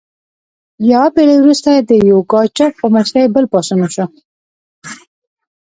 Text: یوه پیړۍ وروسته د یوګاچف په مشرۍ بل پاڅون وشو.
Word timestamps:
یوه 0.91 1.07
پیړۍ 1.15 1.37
وروسته 1.41 1.69
د 1.75 1.91
یوګاچف 2.09 2.71
په 2.81 2.87
مشرۍ 2.95 3.25
بل 3.33 3.45
پاڅون 3.51 3.79
وشو. 3.81 4.05